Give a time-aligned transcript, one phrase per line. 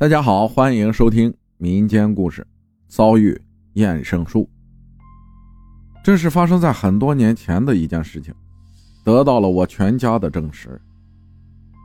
[0.00, 2.40] 大家好，欢迎收听民间故事
[2.88, 3.38] 《遭遇
[3.74, 4.44] 验圣术》。
[6.02, 8.34] 这是发生在很多年前的一件事情，
[9.04, 10.80] 得到了我全家的证实。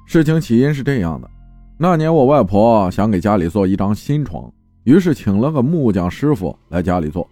[0.08, 1.30] 事情起因是这样的：
[1.78, 4.50] 那年我外婆想给家里做一张新床，
[4.86, 7.28] 于是请了个木匠师傅来家里做。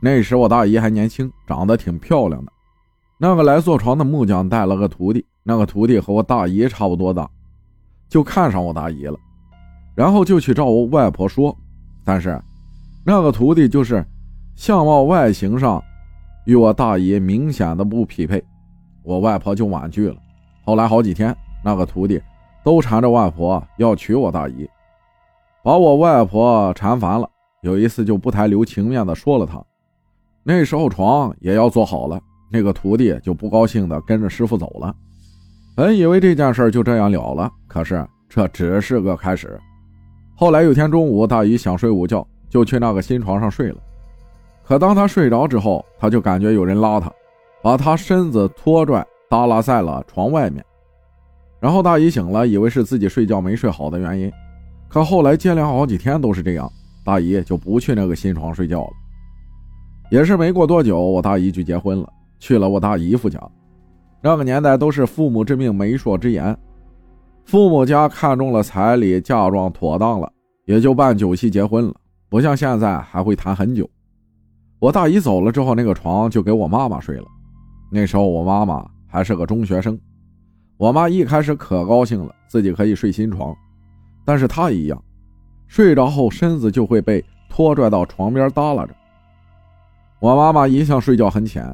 [0.00, 2.50] 那时我大姨还年轻，长得挺漂亮的。
[3.18, 7.28] 那个来做床的木匠带了个徒弟，那个徒弟和我大姨差不多大，
[8.08, 9.18] 就看上我大姨了。
[10.00, 11.54] 然后就去找我外婆说，
[12.06, 12.40] 但是
[13.04, 14.02] 那个徒弟就是
[14.56, 15.84] 相貌外形上
[16.46, 18.42] 与我大姨明显的不匹配，
[19.02, 20.16] 我外婆就婉拒了。
[20.64, 22.18] 后来好几天，那个徒弟
[22.64, 24.66] 都缠着外婆要娶我大姨，
[25.62, 27.28] 把我外婆缠烦了。
[27.60, 29.62] 有一次就不太留情面的说了他，
[30.42, 32.18] 那时候床也要做好了，
[32.50, 34.96] 那个徒弟就不高兴的跟着师傅走了。
[35.76, 39.60] 本以为这件事就这样了了，可是这只是个开始。
[40.40, 43.76] 后来有天中午，大姨想睡午觉，就去那个新床上睡了。
[44.64, 47.12] 可当她睡着之后，她就感觉有人拉她，
[47.60, 50.64] 把她身子拖拽耷拉在了床外面。
[51.60, 54.32] 然后大姨醒了，以为是自己睡觉没睡好的原因。
[54.88, 56.72] 可后来接连好几天都是这样，
[57.04, 58.90] 大姨就不去那个新床睡觉了。
[60.10, 63.38] 也是没过多久，我大姨就结婚了，去了我大姨夫家。
[64.22, 66.56] 那个年代都是父母之命，媒妁之言。
[67.46, 70.30] 父母家看中了彩礼，嫁妆妥当了，
[70.70, 71.94] 也就办酒席结婚了。
[72.28, 73.90] 不像现在还会谈很久。
[74.78, 77.24] 我大姨走了之后，那个床就给我妈妈睡了。
[77.90, 79.98] 那时候我妈妈还是个中学生，
[80.76, 83.52] 我妈一开始可高兴了，自己可以睡新床。
[84.24, 85.02] 但是她一样，
[85.66, 88.94] 睡着后身子就会被拖拽到床边耷拉着。
[90.20, 91.66] 我妈妈一向睡觉很浅，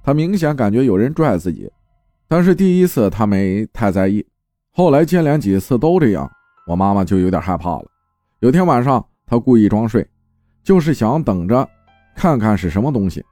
[0.00, 1.68] 她明显感觉有人拽自己，
[2.28, 4.24] 但是第一次她没太在意。
[4.70, 6.30] 后来接连几次都这样，
[6.68, 7.84] 我妈妈就有点害怕了。
[8.40, 10.06] 有天晚上，她故意装睡，
[10.62, 11.66] 就是想等着
[12.14, 13.24] 看看是什么东西。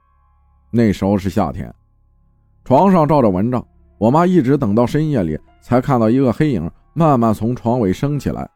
[0.71, 1.71] 那时候是夏天，
[2.63, 3.63] 床上罩着蚊帐，
[3.99, 8.49] 我妈一直等到深夜里才看到一个黑影慢慢从床尾升起来。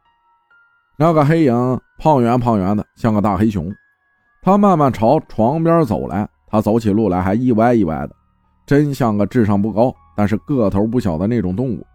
[0.97, 3.71] 那个黑影胖圆胖圆的，像个大黑熊。
[4.41, 8.16] 他慢慢朝床边走来，他走起路来还一歪一歪的，
[8.66, 11.85] 真像个智商不高但是个头不小的那种动物。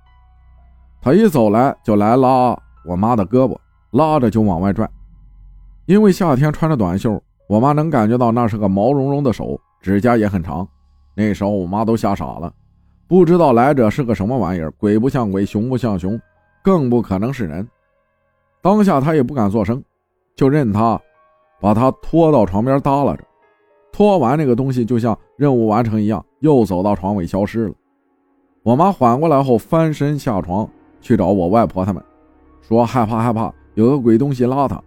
[1.01, 3.57] 他一走来就来拉我妈的胳膊，
[3.93, 4.87] 拉着就往外拽。
[5.87, 10.67] 因为夏天穿着短袖，我妈能感觉到那是个毛茸茸的手，指甲也很长。
[11.15, 12.53] 那时候我妈都吓傻了，
[13.07, 16.21] 不知道来者是个什么玩意儿，鬼不像鬼，熊不像熊，
[16.63, 17.67] 更不可能是人。
[18.61, 19.83] 当下她也不敢作声，
[20.37, 21.01] 就任他
[21.61, 23.25] 把她拖到床边耷拉着。
[23.93, 27.75] 拖完那个东西，就像任务完成一样，又走到床尾消失了。
[28.63, 30.69] 我妈缓过来后，翻身下床。
[31.03, 32.01] 去找我外婆他们，
[32.61, 34.83] 说害怕害怕，有个鬼东西拉他，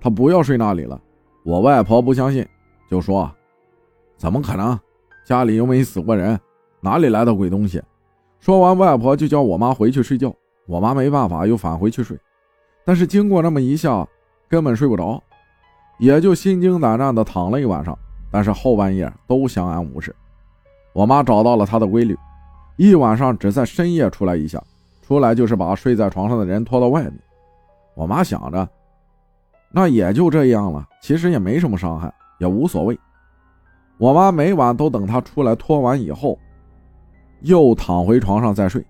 [0.00, 1.00] 他不要睡那里了。
[1.44, 2.46] 我外婆不相信，
[2.90, 3.30] 就说
[4.18, 4.78] ：“怎么可能？
[5.24, 6.38] 家里又没死过人，
[6.80, 7.82] 哪里来的鬼东西？”
[8.40, 10.34] 说完，外婆就叫我妈回去睡觉。
[10.66, 12.18] 我妈没办法，又返回去睡。
[12.84, 14.06] 但是经过那么一下，
[14.48, 15.22] 根本睡不着，
[15.98, 17.96] 也就心惊胆战的躺了一晚上。
[18.30, 20.14] 但是后半夜都相安无事。
[20.92, 22.16] 我妈找到了她的规律，
[22.76, 24.62] 一晚上只在深夜出来一下。
[25.06, 27.14] 出来就是把睡在床上的人拖到外面。
[27.96, 28.68] 我妈想着，
[29.72, 32.96] 那也就这样了，其实也没什么伤害，也无所谓。
[33.96, 36.38] 我妈每晚都等他出来拖完以后，
[37.40, 38.84] 又躺回床上再睡。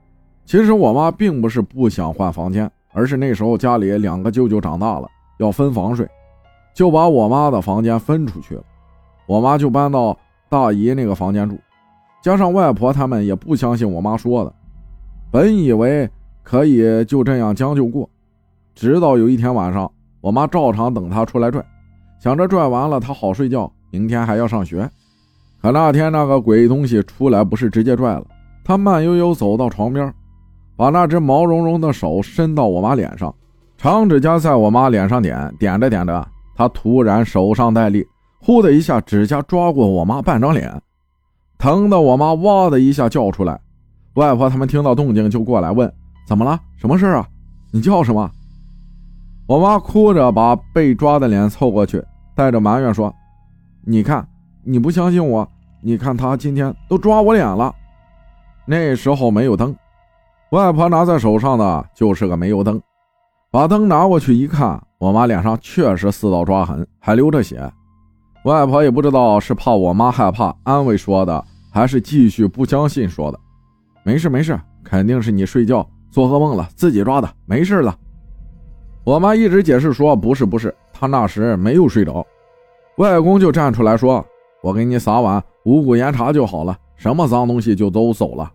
[0.44, 5.08] 其实我妈并不是不想换房间，而是那时候家里两个舅舅长大了，
[5.38, 6.08] 要分房睡，
[6.74, 8.62] 就把我妈的房间分出去了。
[9.26, 10.18] 我妈就搬到
[10.48, 11.56] 大姨那个房间住，
[12.20, 14.52] 加上外婆他们也不相信我妈说的。
[15.30, 16.08] 本以为
[16.42, 18.08] 可以就这样将就过，
[18.76, 21.64] 直到有一天晚上，我妈照常等他出来拽，
[22.20, 24.88] 想着拽完了他好睡觉，明天还要上学。
[25.62, 28.26] 可那天那个鬼东西出来不是直接拽了，
[28.62, 30.12] 他慢悠悠走到床边，
[30.76, 33.34] 把那只毛茸茸的手伸到我妈脸上，
[33.78, 38.06] 长指甲在我妈脸上点点着点着，他突然手上带力，
[38.42, 40.70] 呼的一下，指甲抓过我妈半张脸，
[41.56, 43.58] 疼的我妈哇的一下叫出来。
[44.16, 45.90] 外婆他们听到动静就过来问
[46.28, 46.60] ：“怎么了？
[46.76, 47.26] 什么事啊？
[47.72, 48.30] 你叫什么？”
[49.46, 52.04] 我妈哭着把被抓的脸凑过去，
[52.34, 53.14] 带着埋怨说
[53.86, 54.26] ：“你看，
[54.64, 55.48] 你不相信我？
[55.80, 57.72] 你看他今天都抓我脸了。”
[58.66, 59.74] 那时候没有灯，
[60.50, 62.82] 外婆拿在手上的就是个煤油灯。
[63.52, 67.70] 把灯拿过去一看，我妈脸上确实四道抓痕，还流着血。
[68.42, 73.38] 外婆也不知道是怕我妈害怕安慰说的，还是继续不相信说的。
[74.02, 77.96] 没事没事，肯定是你睡觉做噩梦了，自己抓的，没事了。
[79.06, 82.26] 我妈一直解释说不是不是，她那时没有睡着。
[82.96, 84.26] 外公就站出来说
[84.64, 88.50] ：“我给你撒碗五谷盐茶就好了，什么脏东西就都走了。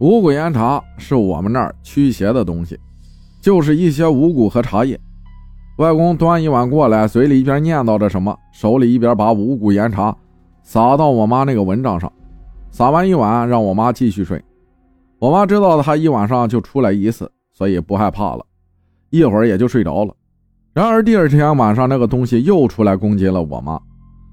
[0.00, 2.76] 五谷盐茶是我们那儿驱邪的东西，
[3.40, 4.98] 就是一些五谷和茶叶。”
[5.78, 10.12] 外公端一碗过来，嘴里一边念叨着什么，手里一边把五谷盐茶
[10.64, 12.12] 撒到我妈那个蚊帐上。
[12.72, 14.42] 撒完一碗，让我妈继续睡。
[15.20, 18.44] 我妈知道他一晚上就出来一次，所以不害怕了，
[19.10, 20.14] 一会儿也就睡着了。
[20.72, 23.80] 然而第二天晚上，那个东西又出来攻击了我妈。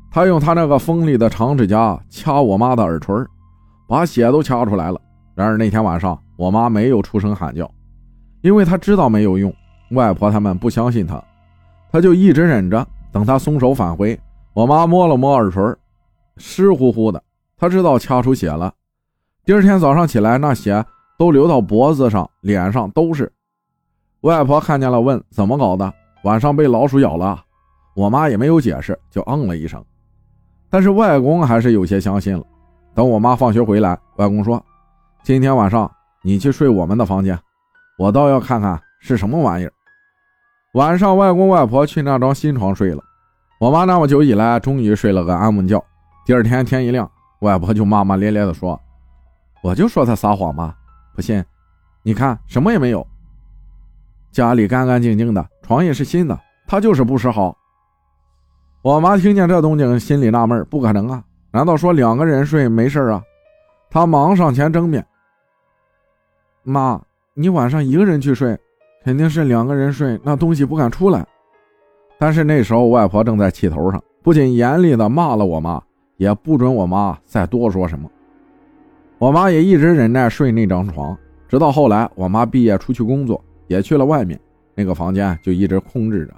[0.10, 3.16] 他用他那个锋利的长指甲掐我妈的耳垂，
[3.88, 5.00] 把血都掐出来了。
[5.36, 7.70] 然而那天晚上，我妈没有出声喊叫，
[8.42, 9.54] 因为她知道没有用。
[9.92, 11.24] 外婆他们不相信她，
[11.92, 14.20] 她就一直忍着，等他松手返回。
[14.54, 15.64] 我妈摸了摸耳垂，
[16.38, 17.22] 湿乎乎的。
[17.58, 18.74] 他知道掐出血了，
[19.46, 20.84] 第二天早上起来，那血
[21.18, 23.32] 都流到脖子上、脸上都是。
[24.22, 25.92] 外婆看见了，问怎么搞的？
[26.24, 27.44] 晚上被老鼠咬了。
[27.96, 29.84] 我妈也没有解释，就嗯了一声。
[30.70, 32.44] 但是外公还是有些相信了。
[32.94, 34.64] 等我妈放学回来，外公说
[35.24, 35.92] ：“今天晚上
[36.22, 37.38] 你去睡我们的房间，
[37.98, 39.74] 我倒要看看是什么玩意儿。”
[40.76, 43.04] 晚上，外公外婆去那张新床睡了。
[43.60, 45.84] 我妈那么久以来，终于睡了个安稳觉。
[46.26, 47.10] 第二天天一亮。
[47.40, 48.80] 外婆就骂骂咧咧地说
[49.64, 50.76] ：“我就说他撒谎嘛，
[51.16, 51.44] 不信，
[52.04, 53.06] 你看什么也没有。
[54.32, 57.56] 家里干干净净的，床也是新的，他就是不识好。”
[58.82, 63.22] 我妈听见这动静，心里纳闷：不可能啊，难道说两个人睡没事啊？
[63.90, 65.06] 她忙上前争辩
[66.64, 67.02] ：“妈，
[67.34, 68.58] 你晚上一个人去睡，
[69.04, 71.26] 肯定是两个人睡，那东西不敢出来。”
[72.18, 75.82] 但是那时候外婆正在气头上，不仅严厉地骂了我妈。
[76.18, 78.08] 也不准我妈再多说什么，
[79.18, 81.18] 我妈也一直忍耐睡那张床，
[81.50, 84.38] 直到后来我妈毕业出去工作，也去了外面，
[84.76, 86.34] 那个房间就一直空置着。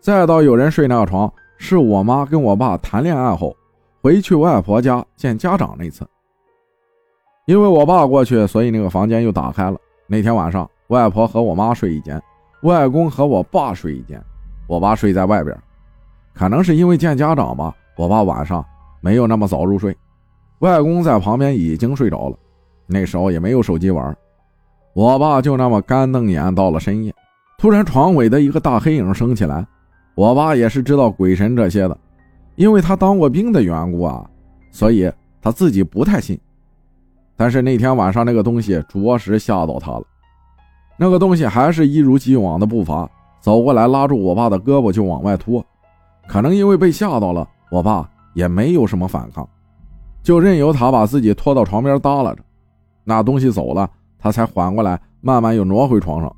[0.00, 3.54] 再到有人睡那个床，是我妈跟我爸谈恋爱后
[4.00, 6.08] 回去外婆家见家长那次。
[7.44, 9.76] 因为我爸过去，所以那个房间又打开了。
[10.06, 12.20] 那天晚上，外婆和我妈睡一间，
[12.62, 14.18] 外公和我爸睡一间，
[14.66, 15.54] 我爸睡在外边。
[16.32, 18.64] 可能是因为见家长吧，我爸晚上。
[19.02, 19.96] 没有那么早入睡，
[20.58, 22.36] 外公在旁边已经睡着了。
[22.86, 24.16] 那时候也没有手机玩，
[25.00, 27.14] 我爸就那么干瞪眼到了深夜。
[27.56, 29.66] 突然床尾的一个大黑影升起来，
[30.14, 31.96] 我爸也是知道鬼神这些的，
[32.54, 34.28] 因为他当过兵的缘故啊，
[34.70, 35.10] 所以
[35.40, 36.38] 他自己不太信。
[37.34, 40.02] 但是那天晚上那个东西着实吓到他了，
[40.98, 43.10] 那个东西还是一如既往的步伐
[43.40, 45.64] 走过来，拉住我爸的胳膊就往外拖。
[46.28, 48.06] 可能因为被吓到了，我爸。
[48.34, 49.48] 也没有什么反抗，
[50.22, 52.44] 就任由他把自己拖到床边耷拉着。
[53.02, 56.36] 那东西走了，他才缓过来，慢慢又挪回床上。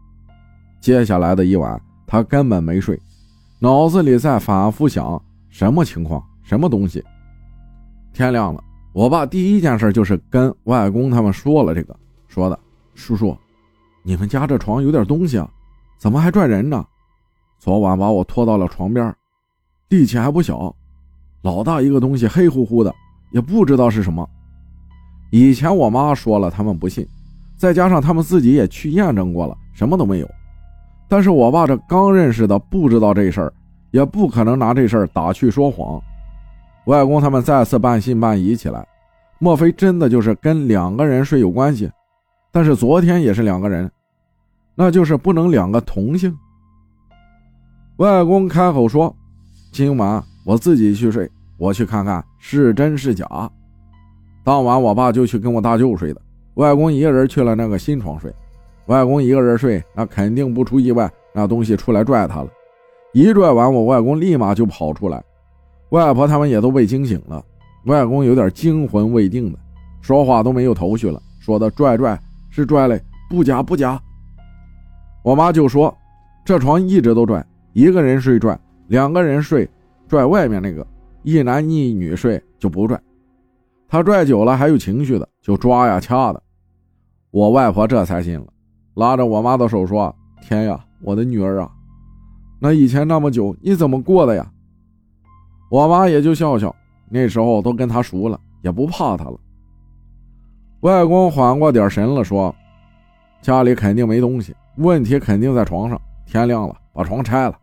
[0.81, 2.99] 接下来的一晚，他根本没睡，
[3.58, 7.05] 脑子里在反复想什么情况，什么东西。
[8.12, 8.62] 天亮了，
[8.93, 11.96] 我爸第一件事就是跟外公他们说了这个，
[12.29, 12.58] 说的
[12.94, 13.37] ：“叔叔，
[14.02, 15.50] 你们家这床有点东西啊，
[15.99, 16.84] 怎么还拽人呢？
[17.58, 19.14] 昨晚把我拖到了床边，
[19.88, 20.75] 力气还不小。”
[21.43, 22.94] 老大一个东西黑乎乎的，
[23.32, 24.29] 也不知道是什么。
[25.32, 27.05] 以前我妈说了，他们不信，
[27.62, 30.29] 再加上他们自己也去验证过了，什么都没有。
[31.06, 33.53] 但是我爸这刚认识的，不知道这事儿，
[33.93, 36.03] 也不可能拿这事儿打趣说谎。
[36.86, 38.84] 外公他们再次半信半疑起来，
[39.39, 41.89] 莫非真的就是跟两个人睡有关系？
[42.51, 43.89] 但是昨天也是两个人，
[44.75, 46.36] 那就是不能两个同性。
[47.98, 49.15] 外公开口说
[49.70, 53.25] ：“今晚。”我自己去睡，我去看看是真是假。
[54.43, 56.20] 当晚我爸就去跟我大舅睡的，
[56.55, 58.32] 外公一个人去了那个新床睡。
[58.87, 62.49] 外公一个人睡，那肯定不出意外，那东西出来拽他了。
[63.13, 65.23] 一拽完，我外公立马就跑出来，
[65.91, 67.44] 外婆他们也都被惊醒了。
[67.85, 69.59] 外公有点惊魂未定的，
[70.01, 72.19] 说话都没有头绪了，说的拽拽
[72.51, 74.01] 是拽嘞，不假不假。
[75.23, 75.97] 我妈就说，
[76.44, 79.69] 这床一直都拽，一个人睡拽，两个人睡。
[80.09, 80.87] 拽外面那个
[81.23, 83.01] 一男一女睡就不拽，
[83.89, 86.42] 他拽久了还有情绪的就抓呀掐的。
[87.32, 88.46] 我外婆这才信了，
[88.94, 91.70] 拉着我妈的手说：“天呀，我的女儿啊，
[92.60, 94.48] 那以前那么久你怎么过的呀？”
[95.70, 96.74] 我妈也就笑笑，
[97.08, 99.41] 那时候都跟他熟了，也不怕他了。
[100.82, 102.55] 外公缓过点神了，说
[103.41, 105.98] ：“家里肯定没东西，问题肯定在床上。
[106.27, 107.58] 天亮了，把床拆了。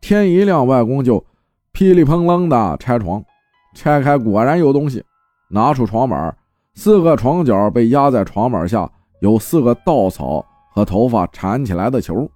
[0.00, 1.24] 天一亮，外公就。”
[1.72, 3.24] 噼里砰啷的拆床，
[3.72, 5.04] 拆开果然有东西，
[5.48, 6.36] 拿出床板，
[6.80, 12.30] 四个床角被压在床板下，有四个稻草和头发缠起来的球。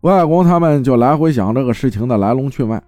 [0.00, 2.82] 外公他们就来回想这个事情的来龙去脉，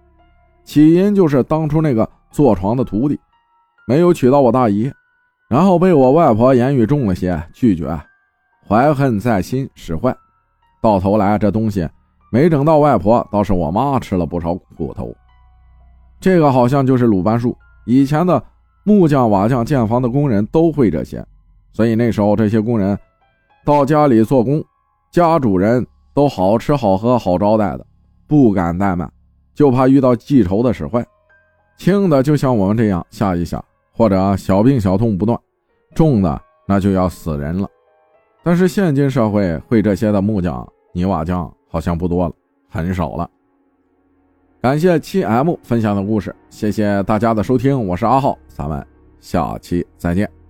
[0.63, 3.19] 起因就是当初那个坐床的徒弟
[3.85, 4.91] 没有娶到我大姨，
[5.47, 7.95] 然后被我外婆言语重了些，拒绝，
[8.67, 10.15] 怀恨在心，使坏，
[10.81, 11.87] 到头来这东西
[12.31, 15.15] 没整到外婆，倒是我妈吃了不少苦头。
[16.19, 18.43] 这个好像就是鲁班术，以前的
[18.83, 21.25] 木匠、瓦匠建房的工人都会这些，
[21.71, 22.97] 所以那时候这些工人
[23.65, 24.63] 到家里做工，
[25.11, 25.85] 家主人。
[26.15, 27.83] 都好吃好喝好招待的，
[28.27, 29.11] 不敢怠慢，
[29.55, 31.03] 就怕遇到记仇的使坏。
[31.75, 33.59] 轻的就像我们这样吓一吓，
[33.91, 35.35] 或者小病小痛不断；
[35.95, 37.67] 重的那就要死人了。
[38.43, 42.33] 但是现今社会会这些的木匠、泥瓦匠好像不多了，
[42.69, 43.27] 很少了。
[44.63, 48.81] 感谢七 M 分享的故事，谢谢大家的收听，我是阿浩，咱们
[49.19, 50.42] 下期再见。